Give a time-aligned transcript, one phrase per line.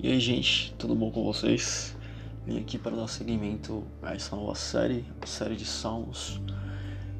[0.00, 1.96] E aí, gente, tudo bom com vocês?
[2.46, 6.40] Vim aqui para dar seguimento a essa nova série, a série de Salmos.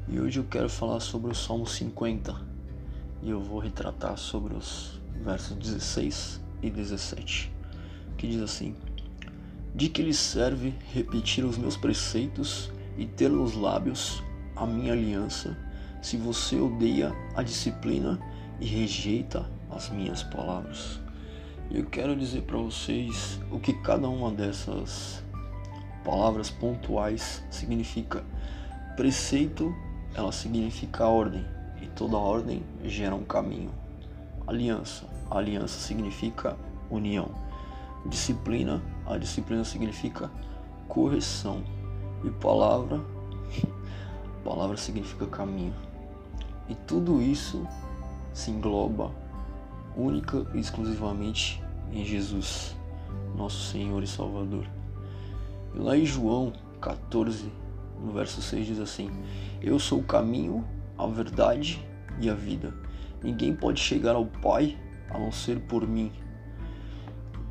[0.07, 2.35] E hoje eu quero falar sobre o Salmo 50.
[3.21, 7.51] E eu vou retratar sobre os versos 16 e 17,
[8.17, 8.75] que diz assim:
[9.75, 14.23] De que lhe serve repetir os meus preceitos e ter nos lábios
[14.55, 15.57] a minha aliança,
[16.01, 18.19] se você odeia a disciplina
[18.59, 20.99] e rejeita as minhas palavras?
[21.71, 25.23] eu quero dizer para vocês o que cada uma dessas
[26.03, 28.23] palavras pontuais significa.
[28.95, 29.73] Preceito,
[30.15, 31.45] ela significa ordem,
[31.79, 33.69] e toda ordem gera um caminho.
[34.47, 36.57] Aliança, a aliança significa
[36.89, 37.29] união.
[38.07, 40.31] Disciplina, a disciplina significa
[40.87, 41.63] correção.
[42.23, 42.99] E palavra,
[44.43, 45.75] palavra significa caminho.
[46.67, 47.65] E tudo isso
[48.33, 49.11] se engloba
[49.95, 52.75] única e exclusivamente em Jesus,
[53.35, 54.65] nosso Senhor e Salvador.
[55.75, 57.51] E lá em João 14,
[58.01, 59.09] no verso 6 diz assim:
[59.61, 60.65] Eu sou o caminho,
[60.97, 61.85] a verdade
[62.19, 62.73] e a vida.
[63.21, 64.77] Ninguém pode chegar ao Pai
[65.09, 66.11] a não ser por mim.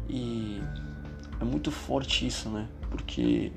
[0.08, 0.60] E
[1.40, 2.68] é muito forte isso, né?
[2.90, 3.52] Porque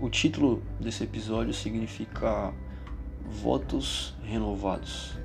[0.00, 2.52] o título desse episódio significa
[3.24, 5.16] votos renovados.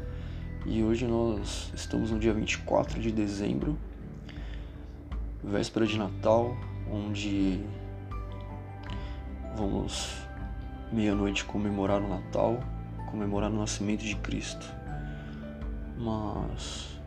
[0.69, 3.77] E hoje nós estamos no dia 24 de dezembro,
[5.41, 6.57] véspera de Natal,
[6.91, 7.63] onde
[9.55, 10.13] vamos
[10.91, 12.59] meia-noite comemorar o Natal,
[13.09, 14.69] comemorar o nascimento de Cristo.
[15.97, 16.99] Mas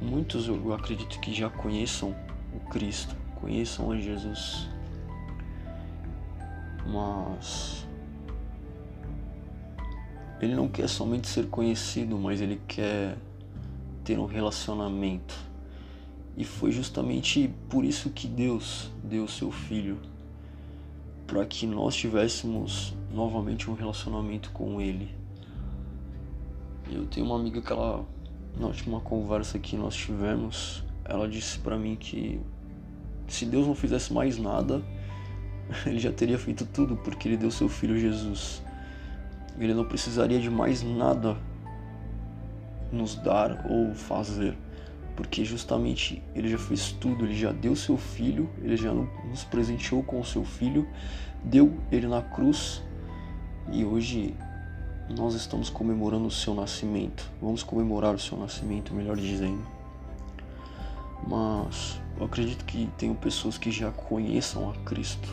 [0.00, 2.14] muitos eu acredito que já conheçam
[2.54, 4.68] o Cristo, conheçam a Jesus.
[6.86, 7.83] Mas
[10.40, 13.16] ele não quer somente ser conhecido, mas ele quer
[14.04, 15.34] ter um relacionamento.
[16.36, 19.98] E foi justamente por isso que Deus deu seu filho
[21.26, 25.14] para que nós tivéssemos novamente um relacionamento com ele.
[26.90, 28.04] Eu tenho uma amiga que ela
[28.58, 32.40] na última conversa que nós tivemos, ela disse para mim que
[33.26, 34.82] se Deus não fizesse mais nada,
[35.86, 38.62] ele já teria feito tudo porque ele deu seu filho Jesus.
[39.58, 41.36] Ele não precisaria de mais nada
[42.90, 44.56] nos dar ou fazer,
[45.16, 50.02] porque justamente ele já fez tudo, ele já deu seu filho, ele já nos presenteou
[50.02, 50.88] com o seu filho,
[51.42, 52.82] deu ele na cruz
[53.72, 54.34] e hoje
[55.08, 57.30] nós estamos comemorando o seu nascimento.
[57.40, 59.62] Vamos comemorar o seu nascimento, melhor dizendo.
[61.26, 65.28] Mas eu acredito que tenham pessoas que já conheçam a Cristo.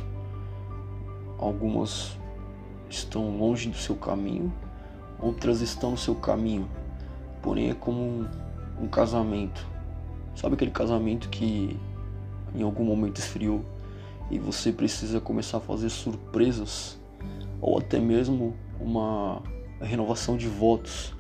[1.38, 2.18] Algumas
[2.96, 4.54] estão longe do seu caminho,
[5.20, 6.68] outras estão no seu caminho.
[7.42, 8.28] Porém, é como um,
[8.82, 9.66] um casamento.
[10.36, 11.78] Sabe aquele casamento que
[12.54, 13.64] em algum momento esfriou
[14.30, 17.00] e você precisa começar a fazer surpresas
[17.60, 19.42] ou até mesmo uma
[19.82, 21.14] renovação de votos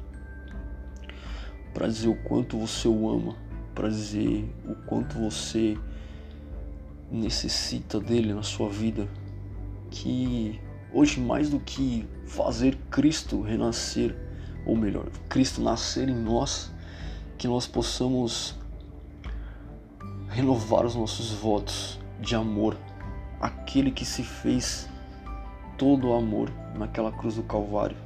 [1.73, 3.35] para dizer o quanto você o ama,
[3.73, 5.77] para dizer o quanto você
[7.11, 9.07] necessita dele na sua vida,
[9.89, 10.59] que
[10.93, 14.13] Hoje, mais do que fazer Cristo renascer,
[14.65, 16.69] ou melhor, Cristo nascer em nós,
[17.37, 18.59] que nós possamos
[20.27, 22.77] renovar os nossos votos de amor,
[23.39, 24.89] aquele que se fez
[25.77, 27.97] todo o amor naquela cruz do Calvário.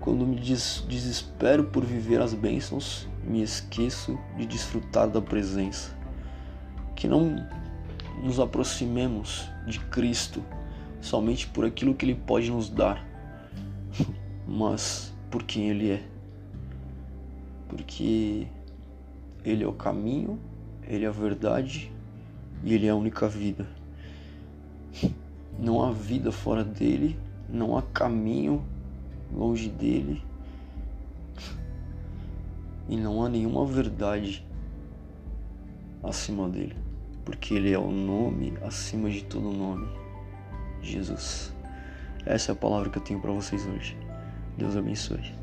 [0.00, 5.96] Quando me des desespero por viver as bênçãos, me esqueço de desfrutar da presença.
[6.96, 7.36] Que não
[8.22, 10.42] nos aproximemos de Cristo
[11.00, 13.04] somente por aquilo que Ele pode nos dar,
[14.46, 16.02] mas por quem Ele é.
[17.68, 18.46] Porque
[19.44, 20.38] Ele é o caminho,
[20.86, 21.90] Ele é a verdade
[22.62, 23.66] e Ele é a única vida.
[25.58, 27.18] Não há vida fora dele,
[27.48, 28.64] não há caminho
[29.34, 30.22] longe dele
[32.88, 34.46] e não há nenhuma verdade
[36.02, 36.91] acima dele
[37.24, 39.88] porque Ele é o nome acima de todo nome,
[40.80, 41.52] Jesus.
[42.24, 43.96] Essa é a palavra que eu tenho para vocês hoje.
[44.56, 45.41] Deus abençoe.